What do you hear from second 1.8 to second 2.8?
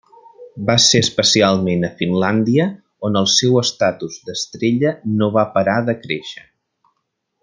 a Finlàndia